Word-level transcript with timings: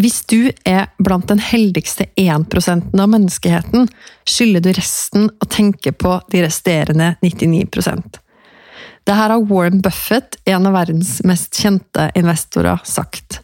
Hvis 0.00 0.22
du 0.24 0.48
er 0.64 0.86
blant 1.02 1.28
den 1.28 1.40
heldigste 1.44 2.06
1% 2.16 2.94
av 2.96 3.08
menneskeheten, 3.12 3.88
skylder 4.24 4.64
du 4.64 4.70
resten 4.72 5.28
å 5.28 5.48
tenke 5.50 5.92
på 5.92 6.14
de 6.32 6.44
resterende 6.46 7.12
99% 7.20 8.20
Det 9.04 9.16
her 9.16 9.34
har 9.34 9.44
Warren 9.50 9.82
Buffett, 9.84 10.38
en 10.48 10.68
av 10.68 10.76
verdens 10.78 11.18
mest 11.26 11.56
kjente 11.56 12.08
investorer, 12.16 12.80
sagt. 12.84 13.42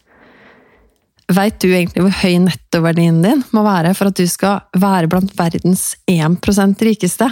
Veit 1.27 1.59
du 1.61 1.67
egentlig 1.67 2.05
hvor 2.05 2.17
høy 2.23 2.37
nettoverdien 2.47 3.21
din 3.21 3.43
må 3.53 3.65
være 3.65 3.93
for 3.97 4.09
at 4.09 4.17
du 4.17 4.25
skal 4.31 4.63
være 4.79 5.09
blant 5.11 5.33
verdens 5.37 5.91
1% 6.09 6.85
rikeste? 6.87 7.27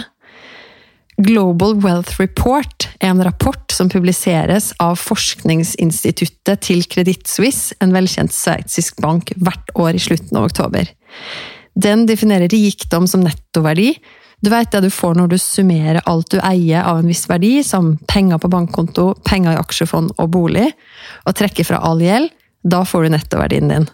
Global 1.16 1.78
Wealth 1.80 2.20
Report 2.20 2.88
er 3.00 3.08
en 3.08 3.22
rapport 3.24 3.72
som 3.72 3.88
publiseres 3.88 4.72
av 4.82 4.98
forskningsinstituttet 5.00 6.60
til 6.66 6.84
Credit 6.92 7.24
Suisse, 7.30 7.72
en 7.80 7.94
velkjent 7.96 8.34
sveitsisk 8.36 9.00
bank, 9.00 9.32
hvert 9.40 9.72
år 9.80 9.96
i 9.96 10.02
slutten 10.02 10.36
av 10.36 10.50
oktober. 10.50 10.90
Den 11.72 12.04
definerer 12.08 12.52
rikdom 12.52 13.08
som 13.08 13.24
nettoverdi. 13.24 13.94
Du 14.44 14.50
vet 14.52 14.68
det 14.72 14.84
du 14.84 14.90
får 14.92 15.16
når 15.16 15.32
du 15.32 15.38
summerer 15.40 16.04
alt 16.04 16.28
du 16.34 16.38
eier 16.44 16.84
av 16.84 17.00
en 17.00 17.08
viss 17.08 17.24
verdi, 17.30 17.62
som 17.64 17.94
penger 18.12 18.40
på 18.42 18.52
bankkonto, 18.52 19.14
penger 19.24 19.56
i 19.56 19.60
aksjefond 19.60 20.12
og 20.20 20.32
bolig, 20.36 20.68
og 21.24 21.36
trekker 21.36 21.64
fra 21.64 21.80
all 21.80 22.04
gjeld. 22.04 22.28
Da 22.60 22.84
får 22.84 23.06
du 23.06 23.14
nettoverdien 23.14 23.72
din. 23.72 23.88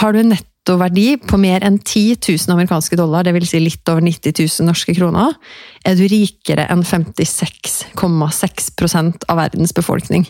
Har 0.00 0.14
du 0.14 0.22
en 0.22 0.32
netto 0.32 0.49
nettoverdi 0.70 1.18
på 1.26 1.34
mer 1.40 1.64
enn 1.66 1.78
10 1.82 2.20
000 2.22 2.52
amerikanske 2.54 2.94
dollar, 2.96 3.24
dvs. 3.26 3.50
Si 3.50 3.58
litt 3.58 3.88
over 3.90 4.00
90 4.00 4.32
000 4.38 4.66
norske 4.68 4.94
kroner, 4.94 5.34
er 5.84 5.94
du 5.98 6.06
rikere 6.06 6.66
enn 6.70 6.84
56,6% 6.86 9.24
av 9.26 9.36
verdens 9.36 9.74
befolkning. 9.74 10.26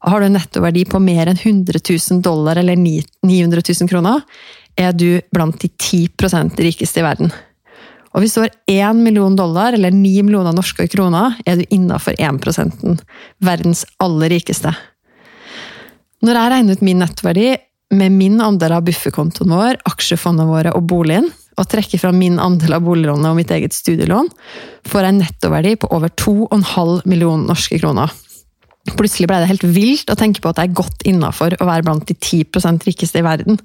Har 0.00 0.20
du 0.20 0.26
en 0.26 0.32
nettoverdi 0.32 0.84
på 0.88 0.98
mer 0.98 1.26
enn 1.28 1.36
100 1.36 1.80
000 1.84 2.22
dollar 2.24 2.56
eller 2.56 2.76
900 2.76 3.60
000 3.60 3.88
kroner, 3.90 4.20
er 4.76 4.92
du 4.96 5.20
blant 5.30 5.60
de 5.60 5.68
10% 5.68 6.56
rikeste 6.56 7.00
i 7.00 7.02
verden. 7.04 7.30
Og 8.14 8.20
hvis 8.22 8.34
du 8.34 8.40
har 8.40 8.50
1 8.66 8.96
million 8.96 9.36
dollar 9.36 9.72
eller 9.76 9.90
9 9.92 10.22
millioner 10.24 10.52
norske 10.56 10.88
kroner, 10.88 11.36
er 11.44 11.56
du 11.60 11.64
innafor 11.68 12.12
1% 12.16 12.96
verdens 13.44 13.84
aller 14.00 14.28
rikeste. 14.32 14.72
Når 16.24 16.34
jeg 16.36 16.50
regner 16.52 16.72
ut 16.72 16.82
min 16.84 16.98
nettverdi, 17.04 17.56
med 17.90 18.14
min 18.14 18.40
andel 18.42 18.76
av 18.76 18.86
bufferkontoen 18.86 19.52
vår, 19.54 19.80
aksjefondene 19.90 20.48
våre 20.50 20.72
og 20.76 20.86
boligen, 20.90 21.28
og 21.58 21.68
trekker 21.68 22.00
fra 22.00 22.12
min 22.14 22.38
andel 22.40 22.76
av 22.78 22.84
boliglånet 22.86 23.32
og 23.32 23.38
mitt 23.40 23.50
eget 23.52 23.74
studielån, 23.76 24.30
får 24.88 25.04
jeg 25.04 25.14
en 25.14 25.22
nettoverdi 25.24 25.76
på 25.82 25.90
over 25.92 26.12
2,5 26.14 27.08
millioner 27.10 27.50
norske 27.50 27.80
kroner. 27.82 28.12
Plutselig 28.96 29.28
ble 29.28 29.42
det 29.42 29.50
helt 29.50 29.66
vilt 29.74 30.10
å 30.10 30.16
tenke 30.18 30.40
på 30.40 30.52
at 30.52 30.60
jeg 30.60 30.70
er 30.70 30.78
godt 30.78 31.04
innafor 31.08 31.58
å 31.58 31.68
være 31.68 31.84
blant 31.86 32.06
de 32.08 32.16
10% 32.16 32.86
rikeste 32.88 33.20
i 33.20 33.26
verden. 33.26 33.60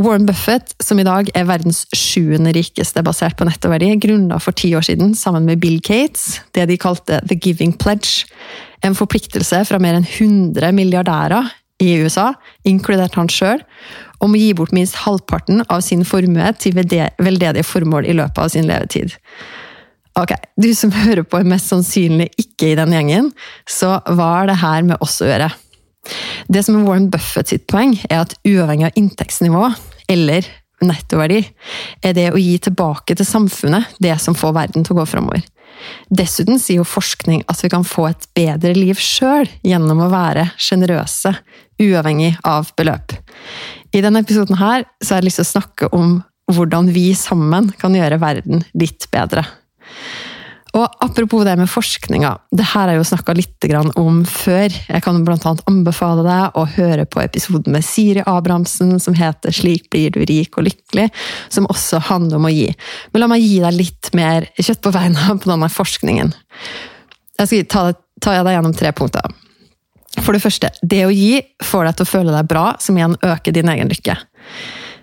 Warren 0.00 0.24
Buffett, 0.24 0.72
som 0.80 1.00
i 1.02 1.04
dag 1.04 1.28
er 1.36 1.48
verdens 1.48 1.82
sjuende 1.92 2.54
rikeste 2.56 3.02
basert 3.04 3.36
på 3.36 3.44
nettoverdi, 3.44 3.90
grunna 4.00 4.38
for 4.40 4.56
ti 4.56 4.70
år 4.78 4.86
siden 4.86 5.12
sammen 5.18 5.44
med 5.48 5.60
Bill 5.60 5.80
Gates 5.84 6.38
det 6.56 6.68
de 6.70 6.78
kalte 6.80 7.20
The 7.26 7.36
Giving 7.36 7.74
Pledge, 7.76 8.24
en 8.86 8.96
forpliktelse 8.96 9.60
fra 9.68 9.80
mer 9.82 9.98
enn 9.98 10.06
100 10.06 10.72
milliardærer 10.72 11.50
i 11.80 11.94
USA, 12.02 12.32
inkludert 12.68 13.16
han 13.18 13.30
sjøl, 13.32 13.62
om 14.20 14.36
å 14.36 14.40
gi 14.40 14.52
bort 14.56 14.74
minst 14.76 14.98
halvparten 15.02 15.64
av 15.68 15.82
sin 15.84 16.04
formue 16.04 16.52
til 16.60 16.76
veldedige 16.76 17.64
formål 17.66 18.08
i 18.08 18.16
løpet 18.18 18.42
av 18.44 18.52
sin 18.52 18.68
levetid. 18.68 19.16
Ok, 20.18 20.34
du 20.60 20.68
som 20.76 20.92
hører 20.92 21.24
på 21.24 21.40
er 21.40 21.48
mest 21.48 21.70
sannsynlig 21.70 22.28
ikke 22.40 22.72
i 22.72 22.78
den 22.78 22.92
gjengen, 22.92 23.30
så 23.68 23.96
hva 24.10 24.30
har 24.40 24.50
det 24.50 24.58
her 24.60 24.86
med 24.90 25.00
oss 25.04 25.20
å 25.22 25.28
gjøre? 25.30 25.48
Det 26.50 26.64
som 26.66 26.78
er 26.78 26.86
Warren 26.88 27.10
Buffett 27.12 27.52
sitt 27.52 27.66
poeng, 27.70 27.94
er 28.10 28.24
at 28.24 28.34
uavhengig 28.48 28.90
av 28.90 28.98
inntektsnivå, 28.98 29.70
eller 30.10 30.48
nettoverdi, 30.86 31.40
er 32.02 32.14
det 32.16 32.28
å 32.32 32.40
gi 32.40 32.56
tilbake 32.62 33.16
til 33.16 33.28
samfunnet 33.28 33.98
det 34.02 34.16
som 34.22 34.36
får 34.38 34.54
verden 34.56 34.86
til 34.86 34.96
å 34.96 35.00
gå 35.00 35.08
framover. 35.10 35.44
Dessuten 36.12 36.58
sier 36.60 36.80
jo 36.80 36.88
forskning 36.88 37.44
at 37.48 37.60
vi 37.64 37.70
kan 37.72 37.86
få 37.86 38.08
et 38.10 38.26
bedre 38.36 38.74
liv 38.76 38.98
sjøl 39.00 39.48
gjennom 39.66 40.02
å 40.04 40.10
være 40.12 40.50
sjenerøse, 40.60 41.32
uavhengig 41.80 42.34
av 42.44 42.72
beløp. 42.76 43.14
I 43.96 44.02
denne 44.04 44.22
episoden 44.24 44.60
her 44.60 44.84
så 45.00 45.14
har 45.14 45.22
jeg 45.22 45.30
lyst 45.30 45.40
til 45.40 45.48
å 45.48 45.52
snakke 45.54 45.90
om 45.96 46.18
hvordan 46.50 46.90
vi 46.94 47.10
sammen 47.16 47.70
kan 47.80 47.94
gjøre 47.94 48.20
verden 48.22 48.64
litt 48.74 49.06
bedre. 49.14 49.46
Og 50.76 50.86
apropos 51.02 51.42
det 51.44 51.56
med 51.58 51.70
forskninga, 51.70 52.30
det 52.54 52.66
her 52.70 52.84
har 52.86 52.92
jeg 52.92 53.00
jo 53.00 53.08
snakka 53.08 53.34
litt 53.34 53.66
om 53.98 54.20
før. 54.28 54.70
Jeg 54.70 55.02
kan 55.02 55.18
annet 55.18 55.64
anbefale 55.66 56.22
deg 56.22 56.58
å 56.58 56.66
høre 56.76 57.06
på 57.10 57.22
episoden 57.24 57.74
med 57.74 57.84
Siri 57.84 58.22
Abrahamsen 58.26 59.00
som 59.00 59.14
heter 59.14 59.50
'Slik 59.50 59.90
blir 59.90 60.10
du 60.10 60.20
rik 60.20 60.56
og 60.58 60.64
lykkelig', 60.68 61.10
som 61.48 61.66
også 61.66 61.98
handler 61.98 62.36
om 62.36 62.46
å 62.46 62.54
gi. 62.54 62.74
Men 63.12 63.20
la 63.20 63.26
meg 63.26 63.42
gi 63.42 63.60
deg 63.60 63.74
litt 63.74 64.14
mer 64.14 64.46
kjøtt 64.58 64.82
på 64.82 64.92
beina 64.92 65.34
på 65.34 65.50
denne 65.50 65.68
forskningen. 65.68 66.32
Jeg 67.38 67.46
skal 67.46 67.64
ta, 67.64 67.92
ta 68.20 68.42
deg 68.42 68.54
gjennom 68.54 68.76
tre 68.76 68.92
punkter. 68.92 69.26
For 70.20 70.32
det 70.32 70.42
første, 70.42 70.70
det 70.82 71.04
å 71.06 71.14
gi 71.14 71.40
får 71.62 71.84
deg 71.84 71.96
til 71.96 72.06
å 72.06 72.10
føle 72.10 72.34
deg 72.34 72.48
bra, 72.50 72.76
som 72.78 72.96
igjen 72.96 73.16
øker 73.22 73.52
din 73.52 73.68
egen 73.68 73.88
lykke. 73.88 74.16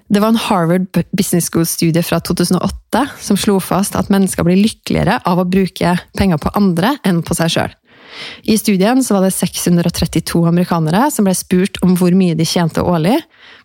Det 0.08 0.22
var 0.24 0.28
en 0.32 0.40
Harvard 0.40 0.88
Business 1.12 1.50
School-studie 1.52 2.04
fra 2.04 2.20
2008 2.20 3.02
som 3.20 3.38
slo 3.38 3.58
fast 3.60 3.96
at 4.00 4.12
mennesker 4.14 4.46
blir 4.48 4.60
lykkeligere 4.62 5.20
av 5.28 5.42
å 5.42 5.48
bruke 5.48 5.98
penger 6.18 6.40
på 6.40 6.54
andre 6.56 6.96
enn 7.08 7.20
på 7.28 7.36
seg 7.36 7.52
sjøl. 7.52 7.76
I 8.48 8.56
studien 8.58 9.04
var 9.10 9.26
det 9.26 9.34
632 9.36 10.46
amerikanere 10.48 11.10
som 11.12 11.28
ble 11.28 11.34
spurt 11.36 11.78
om 11.84 11.98
hvor 12.00 12.16
mye 12.16 12.38
de 12.40 12.48
tjente 12.48 12.82
årlig, 12.82 13.18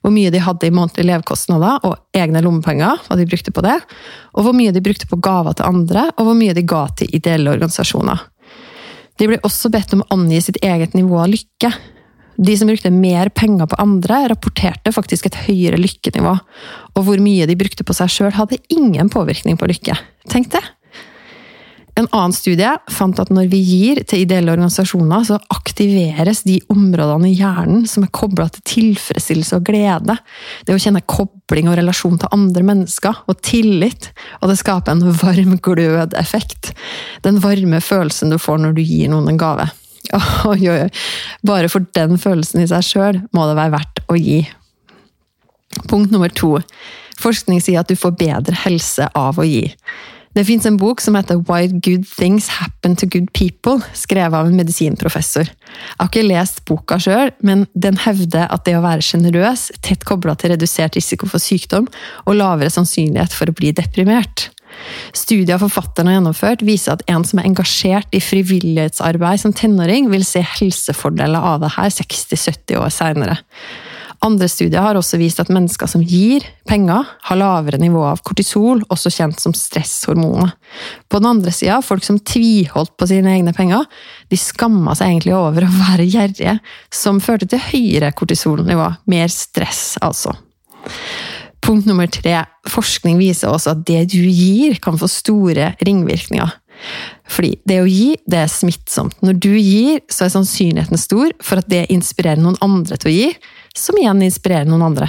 hvor 0.03 0.13
mye 0.13 0.33
de 0.35 0.43
hadde 0.43 0.67
i 0.67 0.75
månedlige 0.75 1.13
levekostnader 1.13 1.87
og 1.87 2.19
egne 2.19 2.43
lommepenger, 2.43 2.99
hva 3.07 3.17
de 3.17 3.29
brukte 3.29 3.55
på 3.55 3.63
det, 3.65 3.79
og 4.35 4.49
hvor 4.49 4.57
mye 4.59 4.75
de 4.75 4.83
brukte 4.83 5.09
på 5.09 5.21
gaver 5.23 5.57
til 5.57 5.71
andre, 5.71 6.09
og 6.19 6.27
hvor 6.27 6.39
mye 6.39 6.59
de 6.59 6.67
ga 6.67 6.85
til 6.99 7.15
ideelle 7.15 7.55
organisasjoner. 7.55 8.27
De 9.21 9.29
ble 9.31 9.39
også 9.47 9.71
bedt 9.71 9.95
om 9.95 10.03
å 10.03 10.11
angi 10.17 10.41
sitt 10.43 10.59
eget 10.65 10.99
nivå 10.99 11.23
av 11.23 11.31
lykke, 11.31 11.71
de 12.37 12.57
som 12.59 12.71
brukte 12.71 12.93
mer 12.95 13.29
penger 13.35 13.69
på 13.69 13.79
andre, 13.83 14.27
rapporterte 14.33 14.93
faktisk 14.95 15.29
et 15.29 15.41
høyere 15.47 15.81
lykkenivå. 15.81 16.37
Og 16.97 17.07
hvor 17.07 17.23
mye 17.23 17.49
de 17.49 17.59
brukte 17.59 17.87
på 17.87 17.97
seg 17.97 18.13
sjøl, 18.13 18.33
hadde 18.37 18.61
ingen 18.73 19.13
påvirkning 19.13 19.59
på 19.61 19.69
lykke. 19.71 19.99
Tenk 20.33 20.53
det! 20.55 20.63
En 21.93 22.07
annen 22.09 22.33
studie 22.33 22.71
fant 22.89 23.19
at 23.21 23.29
når 23.35 23.51
vi 23.53 23.59
gir 23.61 23.99
til 24.09 24.23
ideelle 24.23 24.55
organisasjoner, 24.55 25.27
så 25.29 25.37
aktiveres 25.53 26.41
de 26.47 26.57
områdene 26.73 27.29
i 27.29 27.35
hjernen 27.37 27.83
som 27.89 28.07
er 28.07 28.13
kobla 28.17 28.47
til 28.55 28.65
tilfredsstillelse 28.71 29.59
og 29.59 29.67
glede. 29.69 30.17
Det 30.65 30.73
å 30.73 30.81
kjenne 30.81 31.05
kobling 31.05 31.69
og 31.69 31.77
relasjon 31.77 32.17
til 32.23 32.33
andre 32.33 32.65
mennesker, 32.71 33.21
og 33.29 33.45
tillit. 33.45 34.09
Og 34.41 34.49
det 34.49 34.57
skaper 34.63 34.97
en 34.97 35.05
varm 35.21 35.59
glødeffekt. 35.61 36.73
Den 37.27 37.43
varme 37.45 37.85
følelsen 37.85 38.33
du 38.33 38.41
får 38.41 38.65
når 38.65 38.79
du 38.79 38.83
gir 38.87 39.13
noen 39.13 39.29
en 39.35 39.45
gave. 39.45 39.69
Oi, 40.51 40.69
oi, 40.69 40.79
oi. 40.87 40.89
Bare 41.47 41.71
for 41.73 41.87
den 41.97 42.19
følelsen 42.21 42.65
i 42.65 42.69
seg 42.71 42.87
sjøl 42.87 43.21
må 43.37 43.47
det 43.49 43.59
være 43.59 43.77
verdt 43.77 44.03
å 44.11 44.19
gi. 44.19 44.41
Punkt 45.89 46.13
nummer 46.13 46.33
to. 46.35 46.57
Forskning 47.23 47.63
sier 47.63 47.83
at 47.83 47.91
du 47.91 47.97
får 47.99 48.17
bedre 48.19 48.57
helse 48.65 49.07
av 49.19 49.39
å 49.39 49.47
gi. 49.47 49.69
Det 50.33 50.47
fins 50.49 50.65
en 50.65 50.79
bok 50.81 51.01
som 51.05 51.17
heter 51.19 51.43
Why 51.45 51.69
Good 51.69 52.07
Things 52.09 52.49
Happen 52.57 52.97
to 52.97 53.07
Good 53.07 53.29
People, 53.37 53.83
skrevet 53.93 54.33
av 54.33 54.49
en 54.49 54.57
medisinprofessor. 54.57 55.51
Jeg 55.51 55.99
har 55.99 56.09
ikke 56.09 56.25
lest 56.25 56.63
boka 56.69 56.97
sjøl, 57.03 57.35
men 57.45 57.67
den 57.77 58.01
hevder 58.01 58.49
at 58.49 58.65
det 58.65 58.79
å 58.79 58.85
være 58.85 59.05
sjenerøs, 59.05 59.69
tett 59.85 60.07
kobla 60.09 60.35
til 60.41 60.55
redusert 60.55 60.97
risiko 60.97 61.29
for 61.29 61.43
sykdom 61.43 61.91
og 62.25 62.39
lavere 62.39 62.73
sannsynlighet 62.73 63.37
for 63.37 63.53
å 63.53 63.57
bli 63.59 63.75
deprimert. 63.77 64.49
Studier 65.17 65.61
forfatterne 65.63 66.13
har 66.13 66.21
gjennomført, 66.21 66.67
viser 66.67 66.97
at 66.97 67.07
en 67.11 67.25
som 67.29 67.41
er 67.41 67.49
engasjert 67.51 68.13
i 68.15 68.23
frivillighetsarbeid 68.23 69.45
som 69.45 69.55
tenåring, 69.57 70.11
vil 70.13 70.27
se 70.27 70.45
helsefordeler 70.59 71.51
av 71.53 71.63
det 71.65 71.75
her 71.77 71.91
60-70 71.93 72.79
år 72.81 72.93
seinere. 72.93 73.41
Andre 74.23 74.47
studier 74.47 74.85
har 74.85 74.95
også 74.95 75.19
vist 75.19 75.41
at 75.43 75.51
mennesker 75.51 75.89
som 75.91 76.03
gir 76.07 76.45
penger, 76.71 77.09
har 77.27 77.39
lavere 77.41 77.81
nivå 77.83 78.05
av 78.07 78.21
kortisol, 78.23 78.85
også 78.95 79.11
kjent 79.11 79.43
som 79.43 79.55
stresshormoner. 79.57 80.53
På 81.11 81.19
den 81.19 81.31
andre 81.33 81.51
sida, 81.55 81.81
folk 81.83 82.07
som 82.07 82.21
tviholdt 82.23 82.95
på 83.01 83.09
sine 83.11 83.35
egne 83.35 83.55
penger, 83.57 83.83
de 84.31 84.39
skamma 84.39 84.95
seg 84.95 85.11
egentlig 85.11 85.35
over 85.35 85.67
å 85.67 85.73
være 85.75 86.07
gjerrige, 86.07 86.55
som 86.95 87.19
førte 87.25 87.51
til 87.51 87.65
høyere 87.67 88.13
kortisolnivå. 88.15 88.93
Mer 89.11 89.33
stress, 89.35 89.97
altså. 89.99 90.37
Punkt 91.63 91.87
nummer 91.87 92.11
tre. 92.11 92.43
Forskning 92.71 93.21
viser 93.21 93.53
også 93.53 93.77
at 93.77 93.85
det 93.87 94.09
du 94.13 94.21
gir, 94.27 94.79
kan 94.83 94.99
få 94.99 95.09
store 95.11 95.73
ringvirkninger. 95.87 96.59
Fordi 97.31 97.53
det 97.69 97.79
å 97.83 97.89
gi, 97.89 98.17
det 98.27 98.43
er 98.43 98.51
smittsomt. 98.51 99.15
Når 99.23 99.39
du 99.45 99.53
gir, 99.55 100.01
så 100.11 100.27
er 100.27 100.35
sannsynligheten 100.35 101.01
stor 101.01 101.35
for 101.45 101.63
at 101.63 101.71
det 101.71 101.87
inspirerer 101.95 102.43
noen 102.43 102.59
andre 102.65 102.99
til 102.99 103.13
å 103.13 103.15
gi, 103.15 103.29
som 103.79 103.99
igjen 104.01 104.25
inspirerer 104.27 104.69
noen 104.69 104.89
andre. 104.91 105.09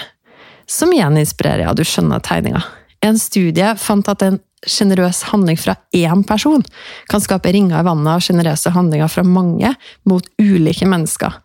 Som 0.70 0.94
igjen 0.96 1.18
inspirerer, 1.20 1.66
ja, 1.66 1.76
du 1.76 1.84
skjønner 1.88 2.24
tegninga. 2.24 2.62
En 3.04 3.18
studie 3.20 3.74
fant 3.82 4.08
at 4.12 4.24
en 4.24 4.40
sjenerøs 4.70 5.26
handling 5.28 5.58
fra 5.60 5.76
én 5.96 6.24
person 6.28 6.64
kan 7.12 7.24
skape 7.24 7.52
ringer 7.52 7.82
i 7.82 7.88
vannet 7.88 8.14
av 8.14 8.24
sjenerøse 8.24 8.72
handlinger 8.72 9.12
fra 9.12 9.26
mange 9.28 9.74
mot 10.08 10.28
ulike 10.40 10.88
mennesker. 10.88 11.36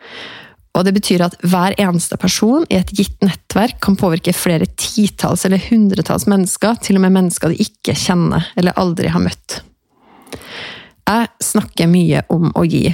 Og 0.79 0.87
det 0.87 0.95
betyr 0.95 1.25
at 1.27 1.35
hver 1.43 1.75
eneste 1.81 2.17
person 2.21 2.67
i 2.71 2.79
et 2.79 2.93
gitt 2.95 3.17
nettverk 3.27 3.81
kan 3.83 3.99
påvirke 3.99 4.35
flere 4.37 4.69
titalls 4.79 5.45
eller 5.49 5.63
hundretalls 5.69 6.29
mennesker, 6.31 6.79
til 6.83 7.01
og 7.01 7.05
med 7.05 7.17
mennesker 7.17 7.51
de 7.51 7.67
ikke 7.67 7.97
kjenner 7.99 8.47
eller 8.59 8.79
aldri 8.79 9.11
har 9.11 9.25
møtt. 9.25 9.61
Jeg 11.09 11.29
snakker 11.43 11.91
mye 11.91 12.23
om 12.31 12.51
å 12.55 12.65
gi. 12.69 12.87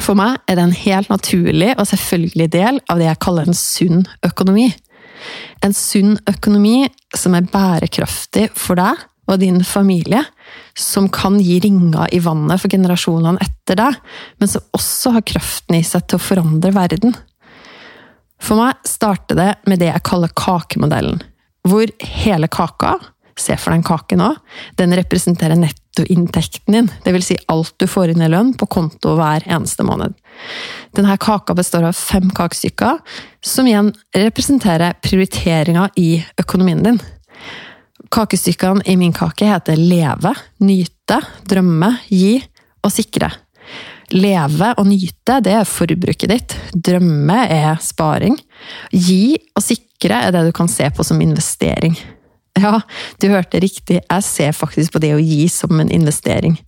For 0.00 0.16
meg 0.18 0.40
er 0.48 0.56
det 0.58 0.64
en 0.66 0.80
helt 0.84 1.10
naturlig 1.12 1.72
og 1.76 1.86
selvfølgelig 1.88 2.48
del 2.52 2.80
av 2.90 3.00
det 3.00 3.08
jeg 3.08 3.22
kaller 3.24 3.48
en 3.48 3.56
sunn 3.56 4.04
økonomi. 4.26 4.70
En 5.62 5.74
sunn 5.76 6.16
økonomi 6.28 6.88
som 7.16 7.36
er 7.38 7.48
bærekraftig 7.52 8.48
for 8.58 8.80
deg 8.80 9.00
og 9.32 9.40
din 9.42 9.60
familie, 9.66 10.22
som 10.78 11.08
kan 11.12 11.38
gi 11.40 11.58
ringer 11.64 12.12
i 12.14 12.20
vannet 12.22 12.60
for 12.60 12.72
generasjonene 12.72 13.42
etter 13.42 13.78
deg, 13.80 13.98
men 14.40 14.50
som 14.50 14.64
også 14.76 15.16
har 15.16 15.26
kraften 15.28 15.78
i 15.78 15.84
seg 15.86 16.06
til 16.06 16.20
å 16.20 16.26
forandre 16.26 16.74
verden. 16.76 17.16
For 18.42 18.58
meg 18.58 18.80
starter 18.88 19.38
det 19.38 19.50
med 19.70 19.82
det 19.82 19.92
jeg 19.92 20.06
kaller 20.08 20.32
kakemodellen, 20.36 21.22
hvor 21.68 21.90
hele 22.22 22.50
kaka 22.52 22.98
Se 23.38 23.54
for 23.56 23.72
deg 23.72 23.80
en 23.80 23.86
kake 23.86 24.16
nå. 24.20 24.28
Den 24.76 24.92
representerer 24.96 25.56
nettoinntekten 25.56 26.76
din, 26.76 26.90
dvs. 27.06 27.30
Si 27.30 27.38
alt 27.52 27.74
du 27.80 27.86
får 27.88 28.12
inn 28.12 28.24
i 28.24 28.28
lønn 28.30 28.52
på 28.58 28.68
konto 28.70 29.14
hver 29.16 29.46
eneste 29.48 29.86
måned. 29.88 30.14
Denne 30.96 31.16
kaka 31.20 31.56
består 31.56 31.88
av 31.88 31.96
fem 31.96 32.28
kakestykker, 32.36 33.00
som 33.40 33.68
igjen 33.68 33.92
representerer 34.16 34.98
prioriteringa 35.04 35.88
i 35.96 36.10
økonomien 36.42 36.84
din. 36.84 37.00
Kakestykkene 38.12 38.84
i 38.84 38.96
min 39.00 39.12
kake 39.16 39.46
heter 39.48 39.78
leve, 39.78 40.34
nyte, 40.60 41.16
drømme, 41.48 41.94
gi 42.12 42.36
og 42.84 42.92
sikre. 42.92 43.30
Leve 44.12 44.74
og 44.76 44.84
nyte, 44.84 45.38
det 45.40 45.54
er 45.56 45.68
forbruket 45.68 46.28
ditt. 46.28 46.56
Drømme 46.76 47.38
er 47.48 47.80
sparing. 47.80 48.36
Gi 48.92 49.38
og 49.56 49.64
sikre 49.64 50.26
er 50.26 50.34
det 50.34 50.44
du 50.44 50.52
kan 50.56 50.68
se 50.68 50.90
på 50.92 51.06
som 51.06 51.22
investering. 51.24 51.96
Ja, 52.60 52.82
du 53.16 53.30
hørte 53.32 53.62
riktig, 53.64 54.02
jeg 54.02 54.28
ser 54.28 54.52
faktisk 54.52 54.92
på 54.92 55.00
det 55.00 55.14
å 55.16 55.22
gi 55.22 55.46
som 55.48 55.80
en 55.80 55.88
investering. 55.88 56.58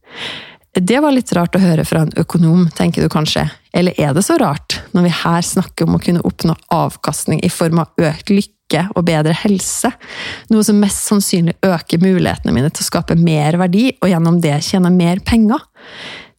Det 0.74 0.96
var 1.04 1.12
litt 1.12 1.30
rart 1.36 1.54
å 1.54 1.62
høre 1.62 1.84
fra 1.86 2.06
en 2.06 2.16
økonom, 2.18 2.70
tenker 2.74 3.04
du 3.04 3.12
kanskje. 3.12 3.44
Eller 3.76 3.94
er 4.00 4.16
det 4.16 4.24
så 4.24 4.38
rart, 4.40 4.80
når 4.96 5.04
vi 5.06 5.12
her 5.20 5.44
snakker 5.44 5.84
om 5.84 5.98
å 5.98 6.02
kunne 6.02 6.24
oppnå 6.24 6.56
avkastning 6.72 7.44
i 7.44 7.52
form 7.52 7.84
av 7.84 7.92
økt 8.00 8.32
lykke 8.32 8.63
og 8.96 9.04
bedre 9.06 9.34
helse? 9.44 9.90
Noe 10.50 10.64
som 10.66 10.80
mest 10.82 11.06
sannsynlig 11.06 11.56
øker 11.62 12.02
mulighetene 12.02 12.54
mine 12.54 12.70
til 12.72 12.82
å 12.84 12.88
skape 12.88 13.16
mer 13.20 13.58
verdi, 13.60 13.90
og 14.00 14.10
gjennom 14.10 14.40
det 14.42 14.56
tjene 14.66 14.90
mer 14.90 15.20
penger. 15.24 15.62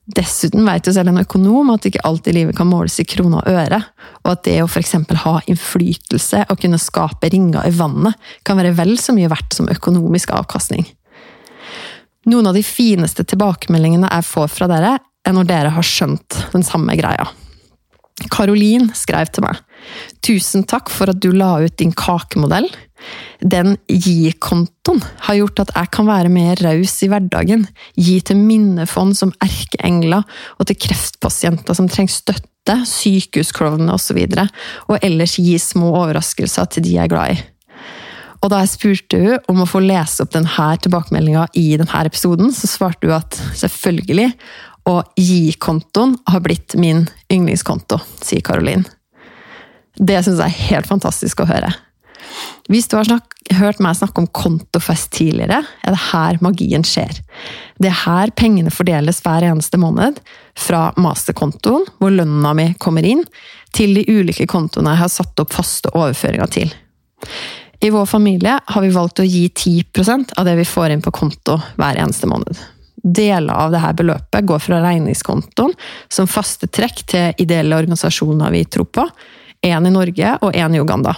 Dessuten 0.06 0.68
vet 0.68 0.86
jo 0.86 0.94
selv 0.94 1.10
en 1.10 1.24
økonom 1.24 1.72
at 1.74 1.88
ikke 1.90 2.04
alt 2.06 2.28
i 2.30 2.36
livet 2.36 2.58
kan 2.58 2.70
måles 2.70 3.00
i 3.02 3.08
kroner 3.10 3.42
og 3.42 3.62
øre, 3.64 3.80
og 4.22 4.34
at 4.36 4.44
det 4.46 4.60
å 4.62 4.68
f.eks. 4.68 4.94
ha 5.24 5.40
innflytelse 5.50 6.44
og 6.50 6.60
kunne 6.62 6.82
skape 6.82 7.32
ringer 7.34 7.66
i 7.66 7.74
vannet, 7.74 8.14
kan 8.46 8.60
være 8.60 8.76
vel 8.78 8.98
så 9.02 9.16
mye 9.18 9.32
verdt 9.32 9.58
som 9.58 9.72
økonomisk 9.72 10.36
avkastning. 10.36 10.86
Noen 12.30 12.50
av 12.50 12.58
de 12.58 12.62
fineste 12.66 13.26
tilbakemeldingene 13.26 14.10
jeg 14.12 14.30
får 14.30 14.54
fra 14.54 14.70
dere, 14.70 14.98
er 15.26 15.34
når 15.34 15.50
dere 15.50 15.74
har 15.74 15.86
skjønt 15.86 16.38
den 16.54 16.66
samme 16.66 16.94
greia. 16.98 17.26
Karolin 18.32 18.90
skrev 18.96 19.30
til 19.34 19.44
meg. 19.44 19.60
Tusen 20.24 20.64
takk 20.68 20.90
for 20.94 21.12
at 21.12 21.20
du 21.22 21.34
la 21.36 21.58
ut 21.66 21.76
din 21.82 21.92
kakemodell. 21.96 22.68
Den 23.44 23.76
gi-kontoen 23.92 25.02
har 25.28 25.38
gjort 25.38 25.66
at 25.66 25.74
jeg 25.76 25.92
kan 25.94 26.08
være 26.08 26.32
mer 26.32 26.62
raus 26.64 26.96
i 27.04 27.10
hverdagen. 27.12 27.66
Gi 28.00 28.20
til 28.26 28.40
minnefond 28.40 29.18
som 29.20 29.34
erkeengler, 29.44 30.24
og 30.58 30.70
til 30.70 30.80
kreftpasienter 30.88 31.78
som 31.78 31.90
trenger 31.92 32.16
støtte, 32.16 32.78
sykehusklovner 32.90 33.94
osv. 33.94 34.24
Og, 34.24 34.40
så 34.40 34.48
og 34.88 35.04
ellers 35.06 35.36
gi 35.38 35.60
små 35.62 35.92
overraskelser 36.00 36.72
til 36.72 36.88
de 36.88 36.96
jeg 36.96 37.06
er 37.06 37.12
glad 37.12 37.36
i. 37.36 37.44
Og 38.46 38.52
da 38.54 38.62
jeg 38.62 38.76
spurte 38.76 39.20
hun 39.20 39.52
om 39.52 39.64
å 39.64 39.70
få 39.70 39.82
lese 39.82 40.22
opp 40.22 40.34
denne 40.36 40.70
tilbakemeldinga 40.86 41.48
i 41.58 41.68
denne 41.82 42.02
episoden, 42.06 42.52
så 42.54 42.70
svarte 42.70 43.10
hun 43.10 43.18
at 43.18 43.38
selvfølgelig, 43.58 44.32
og 44.90 45.18
gi-kontoen 45.18 46.16
har 46.30 46.44
blitt 46.46 46.76
min 46.78 47.06
yndlingskonto, 47.32 48.00
sier 48.22 48.44
Karolin. 48.46 48.86
Det 49.96 50.20
syns 50.24 50.42
jeg 50.42 50.52
er 50.52 50.70
helt 50.70 50.90
fantastisk 50.90 51.42
å 51.42 51.50
høre. 51.50 51.72
Hvis 52.70 52.90
du 52.90 52.98
har 52.98 53.08
snakk, 53.08 53.34
hørt 53.56 53.80
meg 53.84 53.98
snakke 53.98 54.24
om 54.24 54.30
kontofest 54.34 55.12
tidligere, 55.14 55.62
er 55.86 55.94
det 55.94 56.02
her 56.10 56.40
magien 56.44 56.84
skjer. 56.86 57.22
Det 57.78 57.92
er 57.92 58.00
her 58.02 58.34
pengene 58.38 58.74
fordeles 58.74 59.22
hver 59.26 59.46
eneste 59.46 59.80
måned, 59.82 60.18
fra 60.58 60.88
masterkontoen, 60.98 61.86
hvor 62.00 62.14
lønna 62.14 62.56
mi 62.58 62.72
kommer 62.82 63.06
inn, 63.06 63.24
til 63.76 63.94
de 63.98 64.06
ulike 64.10 64.48
kontoene 64.50 64.96
jeg 64.96 65.04
har 65.04 65.14
satt 65.14 65.44
opp 65.44 65.54
faste 65.54 65.92
overføringer 65.94 66.52
til. 66.58 66.74
I 67.86 67.92
vår 67.94 68.08
familie 68.10 68.56
har 68.66 68.82
vi 68.82 68.94
valgt 68.96 69.22
å 69.22 69.28
gi 69.28 69.46
10% 69.50 70.38
av 70.40 70.48
det 70.48 70.56
vi 70.58 70.68
får 70.68 70.96
inn 70.96 71.04
på 71.06 71.14
konto 71.14 71.60
hver 71.76 72.00
eneste 72.02 72.30
måned. 72.32 72.58
Deler 73.06 73.54
av 73.54 73.74
dette 73.76 73.94
beløpet 74.02 74.48
går 74.50 74.62
fra 74.64 74.82
regningskontoen 74.82 75.76
som 76.10 76.30
faste 76.30 76.70
trekk 76.74 77.04
til 77.12 77.44
ideelle 77.44 77.78
organisasjoner 77.78 78.54
vi 78.56 78.64
tror 78.66 78.90
på, 78.90 79.06
én 79.66 79.86
i 79.86 79.94
Norge 79.94 80.36
og 80.42 80.58
én 80.58 80.74
i 80.76 80.82
Uganda. 80.82 81.14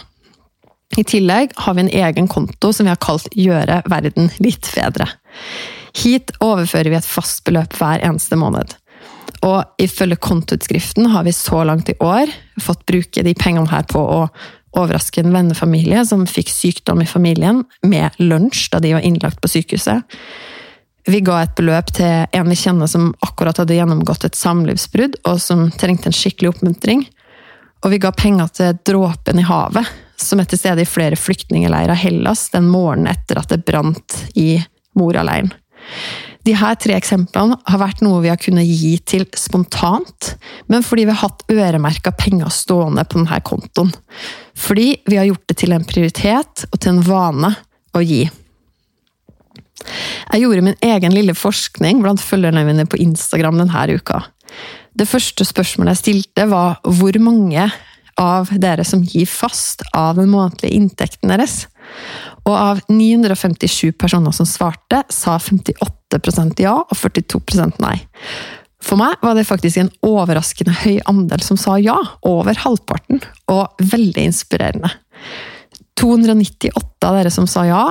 I 0.98 1.04
tillegg 1.04 1.54
har 1.64 1.76
vi 1.76 1.86
en 1.86 1.96
egen 2.08 2.28
konto 2.32 2.72
som 2.74 2.88
vi 2.88 2.94
har 2.94 3.00
kalt 3.04 3.28
Gjøre 3.36 3.82
verden 3.92 4.30
litt 4.44 4.68
bedre. 4.76 5.08
Hit 5.98 6.32
overfører 6.44 6.92
vi 6.92 7.00
et 7.00 7.08
fast 7.08 7.44
beløp 7.48 7.76
hver 7.80 8.04
eneste 8.06 8.38
måned. 8.40 8.76
Og 9.46 9.82
ifølge 9.82 10.18
kontoutskriften 10.24 11.10
har 11.14 11.26
vi 11.28 11.36
så 11.36 11.64
langt 11.68 11.92
i 11.92 11.98
år 12.04 12.32
fått 12.64 12.86
bruke 12.90 13.24
de 13.24 13.36
pengene 13.38 13.70
her 13.70 13.86
på 13.90 14.02
å 14.02 14.22
overraske 14.78 15.22
en 15.24 15.34
vennefamilie 15.34 16.04
som 16.06 16.26
fikk 16.30 16.52
sykdom 16.52 17.02
i 17.02 17.10
familien, 17.10 17.64
med 17.82 18.16
lunsj 18.22 18.68
da 18.74 18.82
de 18.84 18.94
var 18.98 19.06
innlagt 19.06 19.42
på 19.42 19.52
sykehuset. 19.52 20.04
Vi 21.08 21.22
ga 21.24 21.38
et 21.40 21.56
beløp 21.56 21.94
til 21.96 22.26
en 22.36 22.50
vi 22.52 22.58
kjenner 22.60 22.90
som 22.92 23.14
akkurat 23.24 23.62
hadde 23.62 23.78
gjennomgått 23.78 24.26
et 24.28 24.36
samlivsbrudd, 24.36 25.16
og 25.30 25.40
som 25.40 25.70
trengte 25.80 26.10
en 26.12 26.16
skikkelig 26.16 26.52
oppmuntring. 26.52 27.06
Og 27.86 27.94
vi 27.94 28.00
ga 28.04 28.12
penger 28.12 28.50
til 28.58 28.80
Dråpen 28.90 29.40
i 29.40 29.46
havet, 29.48 29.88
som 30.20 30.42
er 30.42 30.50
til 30.50 30.60
stede 30.60 30.84
i 30.84 30.90
flere 30.90 31.16
flyktningleirer 31.20 31.94
i 31.94 32.02
Hellas 32.02 32.50
den 32.52 32.68
morgenen 32.74 33.14
etter 33.14 33.40
at 33.40 33.54
det 33.54 33.64
brant 33.68 34.18
i 34.36 34.58
Moria-leiren. 35.00 35.54
De 36.48 36.56
her 36.56 36.76
tre 36.80 36.96
eksemplene 36.96 37.56
har 37.68 37.80
vært 37.80 38.02
noe 38.04 38.20
vi 38.24 38.32
har 38.32 38.40
kunnet 38.40 38.68
gi 38.68 38.94
til 39.08 39.24
spontant, 39.36 40.34
men 40.72 40.84
fordi 40.84 41.06
vi 41.08 41.14
har 41.14 41.22
hatt 41.26 41.46
øremerka 41.52 42.12
penger 42.16 42.52
stående 42.52 43.04
på 43.08 43.20
denne 43.20 43.40
kontoen. 43.48 43.94
Fordi 44.58 44.90
vi 45.08 45.20
har 45.20 45.28
gjort 45.30 45.48
det 45.48 45.58
til 45.64 45.76
en 45.76 45.88
prioritet 45.88 46.68
og 46.68 46.78
til 46.80 46.96
en 46.96 47.02
vane 47.08 47.54
å 47.96 48.04
gi. 48.04 48.26
Jeg 49.86 50.44
gjorde 50.44 50.66
min 50.66 50.80
egen 50.86 51.14
lille 51.16 51.36
forskning 51.38 52.02
blant 52.04 52.24
følgerne 52.24 52.66
mine 52.68 52.88
på 52.90 53.00
Instagram 53.04 53.62
denne 53.62 53.86
uka. 53.98 54.24
Det 54.98 55.08
første 55.10 55.46
spørsmålet 55.46 55.96
jeg 55.96 56.04
stilte, 56.04 56.48
var 56.50 56.80
hvor 56.84 57.18
mange 57.22 57.68
av 58.18 58.50
dere 58.58 58.86
som 58.88 59.04
gir 59.06 59.28
fast 59.30 59.84
av 59.96 60.18
den 60.18 60.32
månedlige 60.32 60.74
inntekten 60.74 61.30
deres? 61.30 61.68
Og 62.48 62.56
av 62.56 62.80
957 62.90 63.94
personer 64.00 64.34
som 64.34 64.48
svarte, 64.50 65.04
sa 65.14 65.38
58% 65.38 66.64
ja 66.64 66.80
og 66.82 66.96
42% 66.98 67.82
nei. 67.84 68.00
For 68.84 69.00
meg 69.00 69.20
var 69.26 69.36
det 69.36 69.48
faktisk 69.48 69.82
en 69.82 69.92
overraskende 70.06 70.74
høy 70.84 70.98
andel 71.10 71.44
som 71.44 71.60
sa 71.60 71.76
ja, 71.82 71.98
over 72.26 72.58
halvparten, 72.62 73.22
og 73.52 73.82
veldig 73.82 74.28
inspirerende. 74.30 74.92
298 75.98 77.08
av 77.08 77.18
dere 77.18 77.32
som 77.34 77.48
sa 77.50 77.66
ja, 77.68 77.84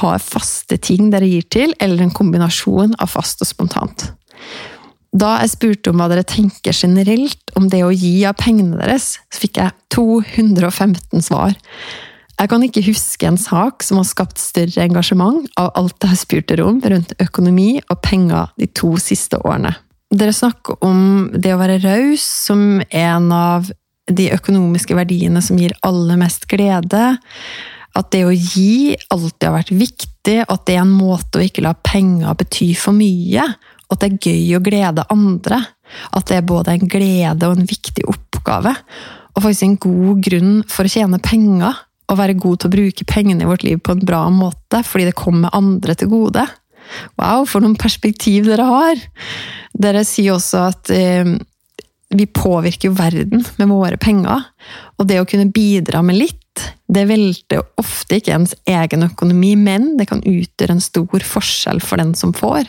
har 0.00 0.22
faste 0.22 0.78
ting 0.82 1.10
dere 1.12 1.28
gir 1.28 1.46
til, 1.52 1.74
eller 1.80 2.04
en 2.04 2.14
kombinasjon 2.14 2.96
av 3.00 3.12
fast 3.14 3.42
og 3.44 3.48
spontant. 3.48 4.10
Da 5.14 5.36
jeg 5.44 5.52
spurte 5.52 5.92
om 5.92 6.00
hva 6.02 6.08
dere 6.10 6.26
tenker 6.26 6.74
generelt 6.74 7.54
om 7.58 7.68
det 7.70 7.84
å 7.86 7.92
gi 7.94 8.24
av 8.26 8.34
pengene 8.40 8.80
deres, 8.80 9.14
så 9.30 9.44
fikk 9.44 9.60
jeg 9.62 9.76
215 9.94 11.22
svar. 11.22 11.54
Jeg 12.34 12.50
kan 12.50 12.64
ikke 12.66 12.82
huske 12.82 13.28
en 13.28 13.38
sak 13.38 13.84
som 13.86 14.00
har 14.00 14.08
skapt 14.08 14.42
større 14.42 14.82
engasjement 14.82 15.46
av 15.60 15.70
alt 15.78 15.94
jeg 16.02 16.10
har 16.10 16.18
spurt 16.18 16.48
dere 16.50 16.66
om 16.66 16.80
rundt 16.82 17.14
økonomi 17.22 17.78
og 17.86 18.00
penger 18.02 18.50
de 18.58 18.66
to 18.74 18.96
siste 18.98 19.38
årene. 19.38 19.76
Dere 20.14 20.34
snakker 20.34 20.82
om 20.84 21.30
det 21.30 21.54
å 21.54 21.60
være 21.62 21.78
raus 21.82 22.26
som 22.46 22.82
en 22.90 23.30
av 23.34 23.70
de 24.10 24.30
økonomiske 24.34 24.96
verdiene 24.96 25.42
som 25.44 25.58
gir 25.60 25.74
aller 25.86 26.18
mest 26.20 26.48
glede. 26.50 27.04
At 27.94 28.10
det 28.12 28.24
å 28.26 28.34
gi 28.34 28.96
alltid 29.14 29.46
har 29.46 29.56
vært 29.56 29.74
viktig, 29.74 30.38
at 30.42 30.66
det 30.66 30.76
er 30.76 30.82
en 30.82 30.96
måte 30.96 31.38
å 31.38 31.44
ikke 31.44 31.64
la 31.64 31.74
penger 31.78 32.36
bety 32.40 32.72
for 32.78 32.96
mye. 32.96 33.46
At 33.92 34.02
det 34.02 34.10
er 34.10 34.30
gøy 34.30 34.56
å 34.58 34.62
glede 34.64 35.06
andre. 35.12 35.60
At 36.16 36.28
det 36.28 36.40
er 36.40 36.48
både 36.48 36.74
en 36.74 36.90
glede 36.90 37.48
og 37.48 37.58
en 37.58 37.68
viktig 37.70 38.06
oppgave. 38.10 38.74
Og 39.34 39.42
faktisk 39.42 39.68
en 39.68 39.80
god 39.82 40.24
grunn 40.26 40.54
for 40.70 40.86
å 40.86 40.94
tjene 40.94 41.22
penger. 41.22 41.78
Og 42.10 42.18
være 42.20 42.36
god 42.36 42.60
til 42.60 42.68
å 42.68 42.74
bruke 42.74 43.08
pengene 43.08 43.46
i 43.46 43.48
vårt 43.48 43.64
liv 43.64 43.80
på 43.80 43.94
en 43.94 44.04
bra 44.04 44.26
måte, 44.32 44.82
fordi 44.84 45.08
det 45.08 45.16
kommer 45.16 45.54
andre 45.56 45.94
til 45.96 46.10
gode. 46.12 46.44
Wow, 47.16 47.46
for 47.48 47.64
noen 47.64 47.78
perspektiv 47.80 48.44
dere 48.50 48.66
har! 48.68 49.00
Dere 49.74 50.04
sier 50.06 50.36
også 50.36 50.66
at 50.68 50.90
eh, 50.92 51.32
vi 52.18 52.26
påvirker 52.30 52.90
jo 52.90 52.96
verden 52.98 53.44
med 53.58 53.70
våre 53.70 53.98
penger. 54.00 54.46
Og 54.98 55.08
det 55.08 55.20
å 55.20 55.26
kunne 55.28 55.50
bidra 55.54 56.02
med 56.06 56.18
litt, 56.20 56.40
det 56.86 57.06
velter 57.10 57.64
ofte 57.80 58.20
ikke 58.20 58.36
ens 58.36 58.54
egen 58.70 59.06
økonomi, 59.06 59.54
men 59.58 59.94
det 59.98 60.08
kan 60.10 60.22
utgjøre 60.22 60.76
en 60.76 60.84
stor 60.84 61.26
forskjell 61.26 61.82
for 61.82 62.02
den 62.02 62.14
som 62.18 62.34
får. 62.36 62.68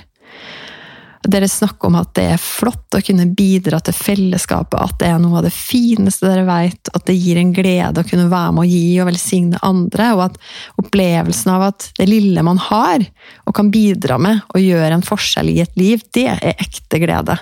Dere 1.26 1.48
snakker 1.50 1.90
om 1.90 1.96
at 1.98 2.12
det 2.18 2.26
er 2.36 2.42
flott 2.42 2.94
å 2.94 3.02
kunne 3.04 3.26
bidra 3.34 3.80
til 3.84 3.96
fellesskapet, 3.98 4.78
at 4.78 4.98
det 5.02 5.10
er 5.10 5.22
noe 5.22 5.40
av 5.40 5.46
det 5.48 5.54
fineste 5.54 6.28
dere 6.28 6.46
vet, 6.46 6.92
at 6.94 7.06
det 7.08 7.16
gir 7.18 7.40
en 7.42 7.54
glede 7.56 8.02
å 8.02 8.08
kunne 8.08 8.28
være 8.30 8.54
med 8.54 8.66
å 8.66 8.70
gi 8.70 9.00
og 9.02 9.10
velsigne 9.10 9.62
andre, 9.66 10.12
og 10.14 10.24
at 10.28 10.40
opplevelsen 10.82 11.54
av 11.56 11.68
at 11.72 11.88
det 11.98 12.08
lille 12.10 12.44
man 12.46 12.60
har, 12.62 13.06
og 13.46 13.56
kan 13.58 13.72
bidra 13.74 14.20
med 14.22 14.44
og 14.54 14.62
gjøre 14.62 15.00
en 15.00 15.06
forskjell 15.06 15.50
i 15.54 15.62
et 15.64 15.80
liv, 15.80 16.04
det 16.14 16.28
er 16.36 16.54
ekte 16.54 17.02
glede. 17.02 17.38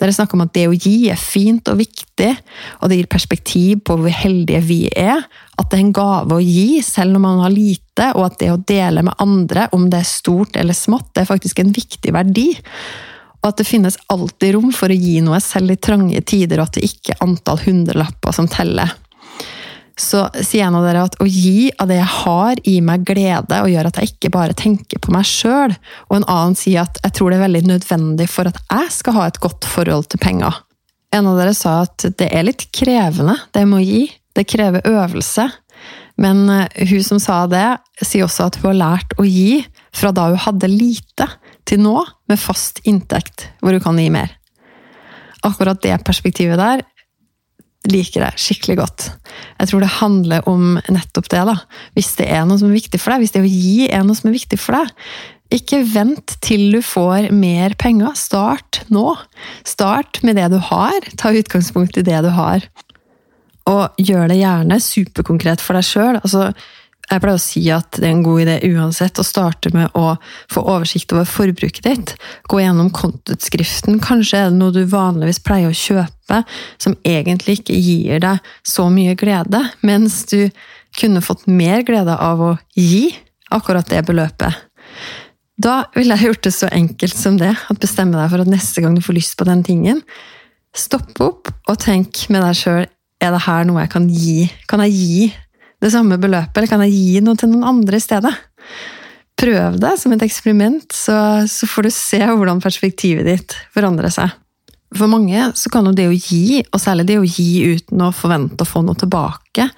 Dere 0.00 0.16
snakker 0.16 0.38
om 0.38 0.46
at 0.46 0.54
det 0.56 0.66
å 0.70 0.76
gi 0.76 0.96
er 1.12 1.20
fint 1.20 1.70
og 1.70 1.78
viktig, 1.82 2.32
og 2.80 2.90
det 2.90 2.98
gir 2.98 3.12
perspektiv 3.12 3.84
på 3.86 4.00
hvor 4.00 4.14
heldige 4.14 4.64
vi 4.66 4.80
er, 4.90 5.22
at 5.58 5.70
det 5.70 5.78
er 5.78 5.84
en 5.84 5.94
gave 5.94 6.38
å 6.38 6.42
gi, 6.42 6.82
selv 6.86 7.18
om 7.18 7.24
man 7.26 7.44
har 7.44 7.54
lite, 7.54 8.10
og 8.14 8.28
at 8.28 8.40
det 8.42 8.50
å 8.54 8.58
dele 8.62 9.04
med 9.06 9.22
andre, 9.22 9.68
om 9.74 9.86
det 9.90 10.02
er 10.02 10.10
stort 10.10 10.58
eller 10.58 10.76
smått, 10.76 11.12
det 11.14 11.24
er 11.24 11.30
faktisk 11.30 11.62
en 11.62 11.74
viktig 11.74 12.14
verdi 12.14 12.48
og 13.38 13.50
at 13.52 13.60
det 13.60 13.68
finnes 13.68 13.98
alltid 14.10 14.56
rom 14.56 14.70
for 14.74 14.90
å 14.90 14.96
gi 14.98 15.18
noe, 15.24 15.38
selv 15.42 15.74
i 15.74 15.78
trange 15.80 16.22
tider, 16.26 16.58
og 16.58 16.68
at 16.68 16.78
det 16.78 16.88
ikke 16.88 17.14
er 17.14 17.22
antall 17.26 17.60
hundrelapper 17.62 18.34
som 18.34 18.48
teller. 18.50 18.94
Så 19.98 20.24
sier 20.46 20.68
en 20.68 20.76
av 20.78 20.84
dere 20.86 21.02
at 21.08 21.16
å 21.18 21.26
gi 21.26 21.70
av 21.74 21.90
det 21.90 21.98
jeg 21.98 22.10
har, 22.20 22.60
gir 22.62 22.84
meg 22.86 23.06
glede 23.06 23.58
og 23.64 23.70
gjør 23.72 23.88
at 23.88 23.98
jeg 23.98 24.12
ikke 24.12 24.30
bare 24.34 24.54
tenker 24.58 25.02
på 25.02 25.10
meg 25.14 25.26
sjøl. 25.26 25.74
Og 26.06 26.20
en 26.20 26.28
annen 26.30 26.54
sier 26.58 26.84
at 26.84 27.00
jeg 27.02 27.16
tror 27.18 27.32
det 27.32 27.40
er 27.40 27.46
veldig 27.48 27.64
nødvendig 27.66 28.28
for 28.30 28.50
at 28.50 28.60
jeg 28.62 28.92
skal 28.94 29.18
ha 29.18 29.26
et 29.26 29.40
godt 29.42 29.66
forhold 29.66 30.06
til 30.12 30.22
penger. 30.22 30.60
En 31.14 31.26
av 31.26 31.40
dere 31.40 31.56
sa 31.56 31.80
at 31.86 32.06
det 32.20 32.28
er 32.30 32.46
litt 32.46 32.68
krevende, 32.74 33.34
det 33.56 33.64
med 33.66 33.80
å 33.80 33.86
gi. 33.86 34.04
Det 34.38 34.46
krever 34.46 34.86
øvelse. 34.86 35.48
Men 36.18 36.46
hun 36.78 37.04
som 37.06 37.18
sa 37.22 37.40
det, 37.50 37.66
sier 37.98 38.26
også 38.26 38.48
at 38.48 38.58
hun 38.60 38.70
har 38.70 38.78
lært 38.78 39.18
å 39.18 39.26
gi 39.26 39.64
fra 39.94 40.12
da 40.14 40.28
hun 40.30 40.42
hadde 40.46 40.70
lite 40.70 41.26
til 41.68 41.82
nå 41.84 41.96
med 42.30 42.40
fast 42.40 42.80
inntekt, 42.88 43.48
hvor 43.60 43.74
du 43.74 43.82
kan 43.82 43.98
gi 44.00 44.08
mer. 44.12 44.32
Akkurat 45.46 45.80
det 45.84 46.00
perspektivet 46.06 46.58
der 46.58 46.84
liker 47.88 48.24
jeg 48.24 48.42
skikkelig 48.42 48.76
godt. 48.80 49.08
Jeg 49.60 49.70
tror 49.70 49.84
det 49.84 49.96
handler 50.00 50.48
om 50.50 50.78
nettopp 50.90 51.28
det. 51.30 51.44
da. 51.46 51.56
Hvis 51.96 52.14
det 52.18 52.26
er 52.28 52.44
noe 52.44 52.58
som 52.60 52.70
er 52.70 52.78
viktig 52.78 53.00
for 53.00 53.14
deg, 53.14 53.22
hvis 53.22 53.34
det 53.36 53.44
å 53.44 53.48
gi 53.48 53.88
er 53.88 54.04
noe 54.04 54.18
som 54.18 54.30
er 54.30 54.36
viktig 54.36 54.58
for 54.60 54.76
deg, 54.76 54.90
ikke 55.54 55.80
vent 55.94 56.34
til 56.44 56.66
du 56.74 56.82
får 56.84 57.30
mer 57.32 57.72
penger. 57.80 58.12
Start 58.18 58.82
nå. 58.92 59.14
Start 59.64 60.20
med 60.26 60.36
det 60.36 60.50
du 60.52 60.58
har. 60.60 61.06
Ta 61.16 61.32
utgangspunkt 61.32 61.96
i 61.96 62.04
det 62.04 62.18
du 62.26 62.28
har. 62.34 62.66
Og 63.68 64.00
gjør 64.00 64.28
det 64.28 64.40
gjerne 64.42 64.80
superkonkret 64.82 65.64
for 65.64 65.78
deg 65.78 65.86
sjøl. 65.88 66.20
Altså, 66.20 66.50
jeg 67.08 67.22
pleier 67.22 67.38
å 67.38 67.40
si 67.40 67.62
at 67.72 67.96
det 67.96 68.04
er 68.04 68.12
en 68.12 68.24
god 68.26 68.42
idé 68.42 68.56
uansett 68.68 69.20
å 69.20 69.24
starte 69.24 69.70
med 69.72 69.94
å 69.96 70.16
få 70.52 70.62
oversikt 70.68 71.12
over 71.14 71.28
forbruket 71.28 71.86
ditt. 71.86 72.14
Gå 72.50 72.60
gjennom 72.60 72.90
kontoutskriften. 72.94 73.96
Kanskje 74.04 74.42
er 74.42 74.50
det 74.50 74.58
noe 74.60 74.74
du 74.74 74.82
vanligvis 74.88 75.40
pleier 75.44 75.72
å 75.72 75.76
kjøpe 75.76 76.42
som 76.76 76.98
egentlig 77.08 77.60
ikke 77.60 77.78
gir 77.80 78.20
deg 78.24 78.52
så 78.66 78.90
mye 78.92 79.16
glede, 79.18 79.62
mens 79.80 80.20
du 80.28 80.50
kunne 80.98 81.24
fått 81.24 81.46
mer 81.48 81.84
glede 81.88 82.12
av 82.12 82.42
å 82.44 82.52
gi 82.76 83.08
akkurat 83.54 83.88
det 83.88 84.04
beløpet. 84.08 84.64
Da 85.58 85.80
ville 85.96 86.14
jeg 86.14 86.28
gjort 86.30 86.44
det 86.44 86.54
så 86.54 86.68
enkelt 86.70 87.16
som 87.16 87.38
det, 87.40 87.54
at 87.56 87.80
bestemme 87.82 88.18
deg 88.18 88.30
for 88.30 88.44
at 88.44 88.52
neste 88.52 88.84
gang 88.84 88.94
du 88.94 89.02
får 89.02 89.16
lyst 89.16 89.38
på 89.40 89.48
den 89.48 89.64
tingen, 89.66 90.04
stopp 90.76 91.16
opp 91.24 91.50
og 91.66 91.80
tenk 91.82 92.28
med 92.28 92.44
deg 92.44 92.58
sjøl 92.58 92.84
er 93.18 93.34
det 93.34 93.44
her 93.48 93.64
noe 93.66 93.82
jeg 93.82 93.90
kan 93.90 94.06
gi? 94.12 94.40
Kan 94.70 94.84
jeg 94.84 94.94
gi 94.94 95.22
det 95.82 95.92
samme 95.94 96.18
beløpet, 96.20 96.56
eller 96.56 96.70
kan 96.70 96.84
jeg 96.86 96.94
gi 96.96 97.20
noe 97.24 97.38
til 97.38 97.52
noen 97.52 97.68
andre 97.70 97.98
i 97.98 98.02
stedet? 98.02 98.34
Prøv 99.38 99.78
det 99.78 99.94
som 100.00 100.14
et 100.14 100.24
eksperiment, 100.26 100.86
så, 100.94 101.46
så 101.46 101.68
får 101.70 101.86
du 101.86 101.94
se 101.94 102.20
hvordan 102.26 102.62
perspektivet 102.62 103.28
ditt 103.28 103.54
forandrer 103.74 104.10
seg. 104.10 104.34
For 104.96 105.10
mange 105.10 105.50
så 105.58 105.70
kan 105.70 105.86
jo 105.86 105.94
det 105.94 106.08
å 106.08 106.16
gi, 106.16 106.62
og 106.64 106.80
særlig 106.82 107.06
det 107.10 107.18
å 107.20 107.26
gi 107.28 107.76
uten 107.76 108.02
å 108.06 108.14
forvente 108.16 108.64
å 108.64 108.68
få 108.68 108.82
noe 108.86 108.98
tilbake, 108.98 109.68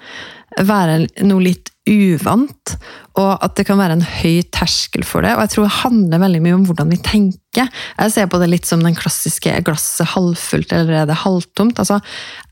være 0.65 1.03
noe 1.27 1.45
litt 1.45 1.70
uvant, 1.89 2.75
og 3.17 3.31
at 3.41 3.55
det 3.57 3.65
kan 3.65 3.79
være 3.79 3.97
en 3.97 4.05
høy 4.05 4.43
terskel 4.53 5.03
for 5.07 5.25
det. 5.25 5.33
Og 5.33 5.43
jeg 5.43 5.53
tror 5.53 5.65
det 5.65 5.79
handler 5.81 6.21
veldig 6.21 6.41
mye 6.45 6.57
om 6.59 6.65
hvordan 6.69 6.91
vi 6.93 6.99
tenker. 7.03 7.69
Jeg 7.97 8.13
ser 8.13 8.29
på 8.31 8.39
det 8.41 8.51
litt 8.51 8.69
som 8.69 8.83
den 8.85 8.95
klassiske 8.97 9.55
glasset 9.65 10.13
halvfullt 10.13 10.71
eller 10.77 11.01
er 11.01 11.09
det 11.09 11.21
halvtomt. 11.23 11.81
Altså, 11.81 11.99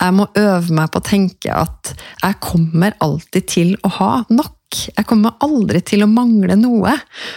jeg 0.01 0.15
må 0.17 0.27
øve 0.33 0.75
meg 0.75 0.89
på 0.91 1.01
å 1.01 1.05
tenke 1.05 1.53
at 1.53 1.93
jeg 2.23 2.39
kommer 2.43 2.97
alltid 3.05 3.47
til 3.53 3.75
å 3.85 3.93
ha 3.99 4.11
nok. 4.33 4.55
Jeg 4.97 5.07
kommer 5.09 5.37
aldri 5.45 5.81
til 5.85 6.03
å 6.05 6.09
mangle 6.09 6.57
noe. 6.59 6.91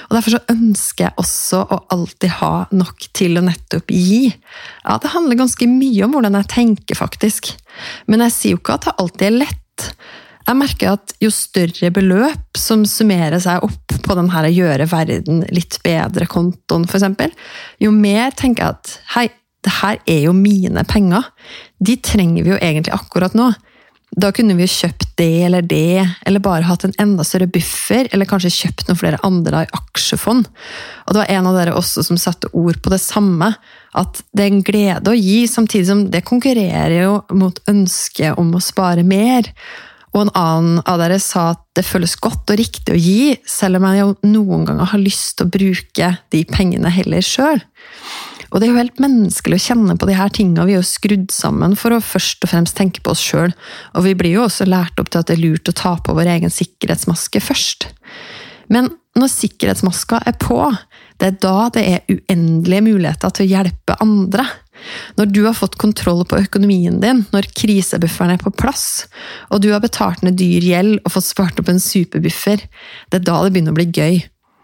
Og 0.08 0.16
Derfor 0.16 0.36
så 0.36 0.42
ønsker 0.52 1.06
jeg 1.06 1.18
også 1.20 1.62
å 1.64 1.80
alltid 1.94 2.36
ha 2.40 2.52
nok 2.72 3.06
til 3.16 3.38
å 3.38 3.44
nettopp 3.44 3.92
gi. 3.92 4.26
Ja, 4.82 4.96
Det 4.96 5.12
handler 5.12 5.44
ganske 5.44 5.68
mye 5.68 6.08
om 6.08 6.16
hvordan 6.16 6.40
jeg 6.40 6.52
tenker, 6.56 6.98
faktisk. 6.98 7.54
Men 8.08 8.24
jeg 8.26 8.36
sier 8.36 8.56
jo 8.56 8.64
ikke 8.64 8.80
at 8.80 8.88
det 8.88 8.98
alltid 8.98 9.28
er 9.28 9.40
lett. 9.44 9.88
Jeg 10.42 10.58
merker 10.58 10.96
at 10.96 11.14
jo 11.22 11.30
større 11.32 11.92
beløp 11.94 12.58
som 12.58 12.84
summerer 12.88 13.40
seg 13.42 13.62
opp 13.66 13.96
på 14.02 14.16
den 14.18 14.30
her 14.32 14.48
gjøre 14.50 14.88
verden 14.90 15.44
litt 15.54 15.78
bedre-kontoen, 15.84 16.88
f.eks., 16.88 17.36
jo 17.82 17.92
mer 17.94 18.34
tenker 18.38 18.64
jeg 18.64 18.76
at 18.76 18.96
hei, 19.14 19.26
det 19.62 19.74
her 19.78 20.00
er 20.10 20.24
jo 20.26 20.32
mine 20.34 20.82
penger. 20.90 21.28
De 21.78 21.94
trenger 22.02 22.42
vi 22.42 22.50
jo 22.50 22.58
egentlig 22.58 22.94
akkurat 22.96 23.36
nå. 23.38 23.52
Da 24.12 24.28
kunne 24.34 24.52
vi 24.58 24.66
jo 24.66 24.72
kjøpt 24.74 25.14
det 25.16 25.44
eller 25.46 25.64
det, 25.64 26.02
eller 26.28 26.42
bare 26.44 26.66
hatt 26.68 26.82
en 26.84 26.92
enda 27.00 27.24
større 27.24 27.48
buffer, 27.48 28.10
eller 28.12 28.28
kanskje 28.28 28.50
kjøpt 28.52 28.90
noen 28.90 28.98
flere 29.00 29.20
andre 29.24 29.62
i 29.64 29.70
aksjefond. 29.78 30.50
Og 31.06 31.14
det 31.14 31.22
var 31.22 31.32
en 31.32 31.48
av 31.48 31.56
dere 31.56 31.76
også 31.78 32.04
som 32.04 32.18
satte 32.20 32.50
ord 32.52 32.82
på 32.84 32.92
det 32.92 33.00
samme, 33.00 33.54
at 33.96 34.20
det 34.36 34.44
er 34.44 34.50
en 34.50 34.66
glede 34.66 35.14
å 35.14 35.16
gi, 35.16 35.46
samtidig 35.48 35.88
som 35.88 36.04
det 36.12 36.26
konkurrerer 36.28 36.98
jo 36.98 37.16
mot 37.38 37.62
ønsket 37.72 38.36
om 38.42 38.52
å 38.52 38.60
spare 38.60 39.06
mer. 39.06 39.48
Og 40.12 40.26
en 40.26 40.32
annen 40.36 40.80
av 40.88 41.00
dere 41.00 41.16
sa 41.22 41.52
at 41.54 41.62
det 41.76 41.86
føles 41.88 42.18
godt 42.20 42.52
og 42.52 42.58
riktig 42.60 42.92
å 42.92 43.00
gi, 43.00 43.36
selv 43.48 43.80
om 43.80 43.86
jeg 43.88 44.10
noen 44.28 44.66
ganger 44.68 44.90
har 44.92 45.00
lyst 45.00 45.38
til 45.38 45.48
å 45.48 45.52
bruke 45.54 46.10
de 46.34 46.42
pengene 46.50 46.92
heller 46.92 47.24
sjøl. 47.24 47.62
Og 48.52 48.60
det 48.60 48.66
er 48.66 48.74
jo 48.74 48.80
helt 48.82 49.00
menneskelig 49.00 49.56
å 49.56 49.64
kjenne 49.64 49.96
på 49.96 50.06
de 50.08 50.16
her 50.18 50.32
tingene. 50.36 50.66
Vi 50.68 50.74
er 50.74 50.82
jo 50.82 50.84
skrudd 50.84 51.30
sammen 51.32 51.72
for 51.80 51.96
å 51.96 52.02
først 52.04 52.44
og 52.44 52.52
fremst 52.52 52.76
tenke 52.76 53.00
på 53.00 53.14
oss 53.14 53.22
sjøl. 53.24 53.54
Og 53.96 54.04
vi 54.04 54.12
blir 54.18 54.36
jo 54.36 54.44
også 54.44 54.68
lært 54.68 55.00
opp 55.00 55.08
til 55.08 55.22
at 55.22 55.30
det 55.30 55.38
er 55.38 55.44
lurt 55.46 55.72
å 55.72 55.76
ta 55.80 55.94
på 55.96 56.16
vår 56.18 56.34
egen 56.34 56.52
sikkerhetsmaske 56.52 57.40
først. 57.40 57.88
Men 58.72 58.92
når 59.16 59.32
sikkerhetsmaska 59.32 60.20
er 60.28 60.36
på, 60.40 60.60
det 61.20 61.30
er 61.30 61.40
da 61.40 61.56
det 61.72 61.86
er 61.94 62.04
uendelige 62.12 62.84
muligheter 62.84 63.32
til 63.32 63.46
å 63.46 63.52
hjelpe 63.54 63.96
andre. 64.04 64.44
Når 65.18 65.30
du 65.32 65.42
har 65.46 65.56
fått 65.56 65.78
kontroll 65.80 66.24
på 66.28 66.40
økonomien 66.44 67.00
din, 67.02 67.24
når 67.34 67.50
krisebufferen 67.58 68.34
er 68.34 68.42
på 68.42 68.52
plass, 68.54 69.06
og 69.50 69.62
du 69.62 69.70
har 69.72 69.82
betalt 69.84 70.24
ned 70.26 70.38
dyr 70.40 70.64
gjeld 70.72 71.00
og 71.02 71.14
fått 71.16 71.30
spart 71.30 71.62
opp 71.62 71.72
en 71.72 71.82
superbuffer, 71.82 72.66
det 73.10 73.20
er 73.20 73.26
da 73.26 73.40
det 73.44 73.54
begynner 73.54 73.74
å 73.74 73.80
bli 73.80 73.90
gøy. 73.90 74.22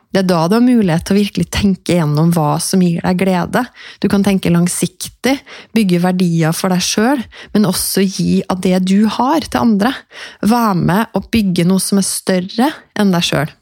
Det 0.09 0.23
er 0.23 0.29
da 0.29 0.39
du 0.49 0.55
har 0.57 0.65
mulighet 0.65 1.05
til 1.05 1.15
å 1.15 1.19
virkelig 1.19 1.51
tenke 1.53 1.99
gjennom 1.99 2.31
hva 2.33 2.55
som 2.65 2.81
gir 2.81 3.03
deg 3.05 3.19
glede. 3.21 3.65
Du 4.01 4.09
kan 4.09 4.25
tenke 4.25 4.53
langsiktig, 4.53 5.35
bygge 5.77 6.01
verdier 6.01 6.57
for 6.57 6.73
deg 6.73 6.85
sjøl, 6.85 7.21
men 7.53 7.69
også 7.69 8.07
gi 8.07 8.39
av 8.49 8.63
det 8.65 8.79
du 8.89 9.05
har, 9.19 9.45
til 9.45 9.61
andre. 9.61 9.93
Være 10.41 10.79
med 10.81 11.19
og 11.19 11.29
bygge 11.35 11.69
noe 11.69 11.85
som 11.85 12.01
er 12.01 12.09
større 12.09 12.71
enn 12.97 13.13
deg 13.13 13.29
sjøl. 13.29 13.53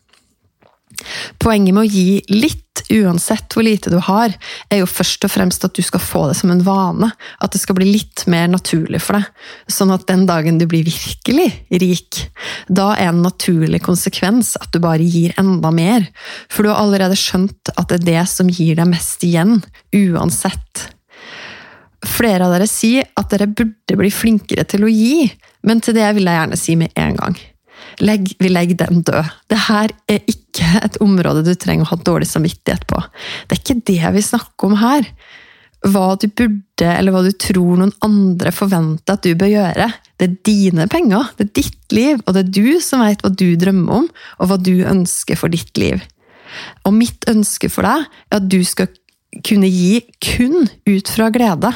Poenget 1.43 1.75
med 1.75 1.83
å 1.83 1.91
gi 1.91 2.23
litt, 2.31 2.63
uansett 2.93 3.55
hvor 3.55 3.65
lite 3.67 3.91
du 3.93 3.99
har, 4.03 4.35
er 4.73 4.83
jo 4.83 4.89
først 4.91 5.27
og 5.27 5.33
fremst 5.33 5.65
at 5.67 5.77
du 5.77 5.83
skal 5.85 6.03
få 6.03 6.27
det 6.31 6.37
som 6.39 6.53
en 6.53 6.63
vane. 6.67 7.11
At 7.43 7.55
det 7.55 7.63
skal 7.63 7.79
bli 7.79 7.89
litt 7.89 8.27
mer 8.31 8.49
naturlig 8.53 9.03
for 9.05 9.19
deg. 9.19 9.31
Sånn 9.73 9.95
at 9.95 10.07
den 10.11 10.27
dagen 10.29 10.61
du 10.61 10.67
blir 10.71 10.87
virkelig 10.87 11.49
rik, 11.83 12.23
da 12.69 12.93
er 12.97 13.11
en 13.11 13.25
naturlig 13.25 13.83
konsekvens 13.87 14.55
at 14.61 14.73
du 14.75 14.81
bare 14.83 15.05
gir 15.05 15.35
enda 15.41 15.73
mer. 15.75 16.07
For 16.53 16.65
du 16.65 16.73
har 16.73 16.83
allerede 16.83 17.19
skjønt 17.19 17.73
at 17.77 17.89
det 17.91 18.03
er 18.03 18.07
det 18.11 18.29
som 18.33 18.53
gir 18.53 18.79
deg 18.79 18.91
mest 18.91 19.25
igjen, 19.27 19.61
uansett. 19.97 20.89
Flere 22.07 22.47
av 22.47 22.55
dere 22.55 22.69
sier 22.71 23.09
at 23.19 23.33
dere 23.33 23.49
burde 23.51 23.99
bli 23.99 24.13
flinkere 24.13 24.67
til 24.69 24.87
å 24.87 24.93
gi, 24.93 25.27
men 25.67 25.83
til 25.83 25.97
det 25.97 26.09
vil 26.17 26.29
jeg 26.29 26.43
gjerne 26.43 26.61
si 26.61 26.77
med 26.79 26.95
en 27.01 27.19
gang. 27.19 27.39
Legg, 28.05 28.35
vi 28.43 28.51
legger 28.51 28.79
den 28.85 29.03
død. 29.07 29.33
Det 29.49 29.59
her 29.69 29.93
er 30.13 30.23
ikke 30.29 30.83
et 30.83 30.99
område 31.05 31.45
du 31.47 31.55
trenger 31.55 31.87
å 31.87 31.95
ha 31.95 31.99
dårlig 32.05 32.29
samvittighet 32.29 32.87
på. 32.91 33.01
Det 33.47 33.57
er 33.57 33.63
ikke 33.63 33.83
det 33.93 34.15
vi 34.17 34.25
snakker 34.25 34.69
om 34.69 34.77
her. 34.81 35.09
Hva 35.87 36.07
du 36.21 36.27
burde, 36.29 36.89
eller 36.91 37.15
hva 37.15 37.23
du 37.25 37.31
tror 37.39 37.79
noen 37.79 37.95
andre 38.05 38.53
forventer 38.53 39.17
at 39.17 39.25
du 39.25 39.37
bør 39.39 39.53
gjøre. 39.53 39.89
Det 40.17 40.29
er 40.29 40.37
dine 40.49 40.89
penger, 40.93 41.31
det 41.39 41.47
er 41.47 41.55
ditt 41.61 41.97
liv, 41.97 42.21
og 42.25 42.37
det 42.37 42.45
er 42.45 42.53
du 42.59 42.69
som 42.85 43.05
vet 43.05 43.23
hva 43.25 43.33
du 43.33 43.49
drømmer 43.61 44.03
om, 44.03 44.07
og 44.41 44.51
hva 44.51 44.61
du 44.61 44.75
ønsker 44.89 45.39
for 45.39 45.53
ditt 45.53 45.77
liv. 45.81 46.03
Og 46.89 46.95
mitt 46.97 47.27
ønske 47.31 47.71
for 47.73 47.87
deg 47.87 48.07
er 48.07 48.41
at 48.41 48.49
du 48.51 48.61
skal 48.67 48.91
kunne 49.45 49.69
gi 49.71 50.01
kun 50.23 50.69
ut 50.87 51.11
fra 51.13 51.29
glede, 51.35 51.73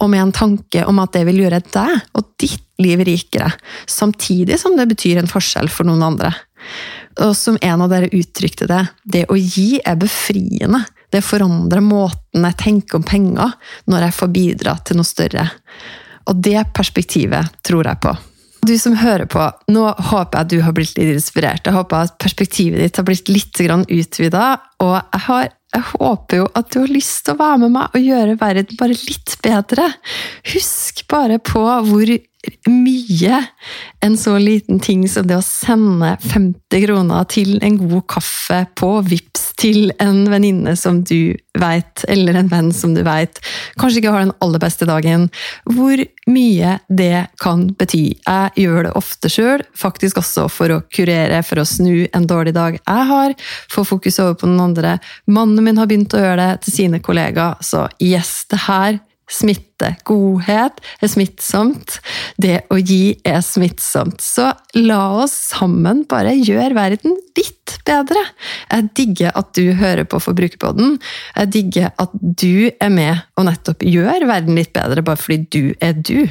og 0.00 0.10
med 0.10 0.22
en 0.22 0.34
tanke 0.34 0.84
om 0.88 1.00
at 1.02 1.14
det 1.16 1.24
vil 1.28 1.44
gjøre 1.44 1.62
deg 1.74 1.94
og 2.14 2.32
ditt 2.40 2.62
liv 2.82 3.04
rikere, 3.06 3.52
samtidig 3.86 4.58
som 4.60 4.74
det 4.78 4.88
betyr 4.90 5.20
en 5.20 5.30
forskjell 5.30 5.70
for 5.70 5.86
noen 5.86 6.02
andre. 6.06 6.32
Og 7.22 7.36
som 7.38 7.58
en 7.62 7.84
av 7.84 7.92
dere 7.92 8.10
uttrykte 8.10 8.66
det, 8.66 8.82
det 9.04 9.24
å 9.30 9.38
gi 9.38 9.78
er 9.84 9.98
befriende. 10.00 10.82
Det 11.14 11.22
forandrer 11.22 11.84
måten 11.84 12.46
jeg 12.48 12.58
tenker 12.58 12.98
om 12.98 13.06
penger 13.06 13.54
når 13.90 14.08
jeg 14.08 14.16
får 14.18 14.32
bidra 14.34 14.76
til 14.82 14.98
noe 14.98 15.06
større. 15.06 15.48
Og 16.26 16.40
det 16.42 16.58
perspektivet 16.74 17.60
tror 17.62 17.86
jeg 17.86 18.02
på. 18.02 18.14
Du 18.64 18.72
som 18.80 18.96
hører 18.96 19.28
på, 19.28 19.44
nå 19.68 19.82
håper 20.08 20.40
jeg 20.40 20.50
du 20.54 20.62
har 20.64 20.72
blitt 20.72 20.96
litt 20.96 21.12
inspirert. 21.12 21.66
Jeg 21.66 21.76
håper 21.76 22.06
at 22.06 22.14
perspektivet 22.22 22.80
ditt 22.80 22.96
har 22.96 23.04
blitt 23.04 23.28
litt 23.28 23.60
utvida. 23.60 24.44
Og 24.80 24.94
jeg, 24.96 25.20
har, 25.26 25.50
jeg 25.74 25.86
håper 25.90 26.38
jo 26.38 26.46
at 26.54 26.70
du 26.70 26.80
har 26.84 26.92
lyst 26.92 27.24
til 27.26 27.34
å 27.34 27.40
være 27.40 27.58
med 27.64 27.74
meg 27.74 27.96
og 27.96 28.06
gjøre 28.06 28.38
verden 28.40 28.78
bare 28.78 28.94
litt 28.94 29.34
bedre. 29.42 29.88
Husk 30.52 31.02
bare 31.10 31.40
på 31.42 31.64
hvor 31.88 32.14
mye 32.68 33.40
en 34.04 34.16
så 34.20 34.36
liten 34.38 34.80
ting 34.80 35.06
som 35.08 35.26
det 35.28 35.38
å 35.38 35.44
sende 35.44 36.14
50 36.20 36.84
kroner 36.84 37.28
til 37.32 37.56
en 37.64 37.78
god 37.80 38.04
kaffe 38.10 38.64
på 38.76 38.90
VIPS 39.06 39.44
til 39.60 39.92
en 40.02 40.24
venninne 40.28 40.74
som 40.76 41.00
du 41.06 41.36
veit, 41.58 42.04
eller 42.10 42.36
en 42.36 42.50
venn 42.50 42.72
som 42.74 42.94
du 42.94 43.02
veit, 43.06 43.38
kanskje 43.80 44.02
ikke 44.02 44.12
har 44.12 44.24
den 44.26 44.34
aller 44.44 44.62
beste 44.62 44.88
dagen. 44.88 45.28
Hvor 45.70 46.02
mye 46.30 46.78
det 46.88 47.26
kan 47.42 47.68
bety. 47.78 48.02
Jeg 48.26 48.64
gjør 48.64 48.88
det 48.88 48.94
ofte 48.98 49.30
sjøl, 49.32 49.64
faktisk 49.78 50.20
også 50.20 50.48
for 50.52 50.74
å 50.74 50.82
kurere, 50.94 51.42
for 51.46 51.62
å 51.62 51.68
snu 51.68 52.04
en 52.10 52.28
dårlig 52.28 52.54
dag 52.56 52.78
jeg 52.80 53.08
har, 53.10 53.36
få 53.72 53.86
fokus 53.88 54.20
over 54.24 54.38
på 54.40 54.50
den 54.50 54.60
andre. 54.60 54.98
Mannen 55.30 55.64
min 55.64 55.80
har 55.80 55.88
begynt 55.90 56.14
å 56.16 56.22
gjøre 56.22 56.40
det 56.42 56.64
til 56.66 56.78
sine 56.80 57.02
kollegaer, 57.04 57.60
så 57.64 57.86
yes, 58.02 58.42
det 58.50 58.64
her 58.66 59.00
smitte. 59.74 59.96
Godhet 60.04 60.80
er 61.02 61.08
smittsomt. 61.08 62.00
Det 62.36 62.64
å 62.70 62.78
gi 62.78 63.16
er 63.24 63.40
smittsomt. 63.42 64.20
Så 64.20 64.52
la 64.74 65.22
oss 65.22 65.32
sammen 65.32 66.04
bare 66.08 66.34
gjøre 66.34 66.74
verden 66.74 67.16
litt 67.36 67.78
bedre. 67.84 68.20
Jeg 68.70 68.88
digger 68.94 69.32
at 69.34 69.54
du 69.54 69.72
hører 69.74 70.04
på 70.04 70.20
Forbrukerpodden. 70.20 70.98
Jeg 71.36 71.52
digger 71.52 71.92
at 71.98 72.10
du 72.14 72.70
er 72.78 72.90
med 72.90 73.24
og 73.36 73.48
nettopp 73.48 73.82
gjør 73.82 74.26
verden 74.28 74.54
litt 74.54 74.72
bedre, 74.74 75.02
bare 75.02 75.18
fordi 75.18 75.46
du 75.50 75.74
er 75.80 75.94
du. 75.94 76.28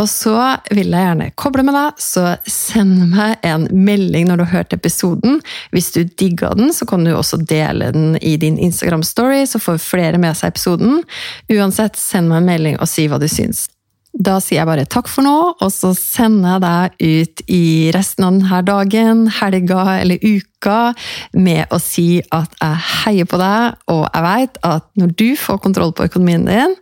Og 0.00 0.08
så 0.08 0.32
vil 0.72 0.94
jeg 0.94 1.04
gjerne 1.04 1.26
koble 1.36 1.64
med 1.66 1.74
deg, 1.76 1.98
så 2.00 2.36
send 2.48 3.10
meg 3.12 3.42
en 3.44 3.66
melding 3.74 4.28
når 4.28 4.40
du 4.40 4.44
har 4.46 4.54
hørt 4.60 4.76
episoden. 4.76 5.40
Hvis 5.74 5.90
du 5.92 6.04
digger 6.04 6.54
den, 6.56 6.72
så 6.72 6.86
kan 6.88 7.04
du 7.04 7.12
også 7.12 7.42
dele 7.42 7.90
den 7.92 8.14
i 8.16 8.36
din 8.40 8.56
Instagram-story, 8.62 9.42
så 9.50 9.60
får 9.60 9.82
flere 9.82 10.20
med 10.22 10.38
seg 10.38 10.54
episoden. 10.54 11.02
Uansett, 11.52 12.00
send 12.00 12.30
meg 12.30 12.40
en 12.40 12.48
melding 12.48 12.59
og 12.78 12.88
si 12.90 13.08
hva 13.10 13.20
du 13.20 13.28
syns. 13.30 13.68
Da 14.10 14.40
sier 14.42 14.58
jeg 14.58 14.66
bare 14.66 14.88
takk 14.90 15.06
for 15.06 15.22
nå, 15.22 15.34
og 15.54 15.70
så 15.70 15.92
sender 15.94 16.56
jeg 16.56 16.62
deg 16.64 17.04
ut 17.20 17.42
i 17.46 17.64
resten 17.94 18.26
av 18.26 18.34
denne 18.34 18.62
dagen, 18.66 19.20
helga 19.38 19.84
eller 20.00 20.18
uka 20.18 20.78
med 21.38 21.70
å 21.70 21.78
si 21.78 22.18
at 22.34 22.56
jeg 22.58 22.82
heier 23.04 23.30
på 23.30 23.38
deg, 23.40 23.78
og 23.94 24.02
jeg 24.08 24.26
veit 24.26 24.58
at 24.66 24.88
når 24.98 25.14
du 25.14 25.28
får 25.38 25.62
kontroll 25.62 25.94
på 25.94 26.08
økonomien 26.10 26.48
din, 26.48 26.74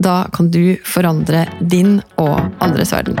da 0.00 0.22
kan 0.32 0.48
du 0.54 0.80
forandre 0.88 1.44
din 1.60 1.98
og 2.16 2.40
andres 2.64 2.96
verden. 2.96 3.20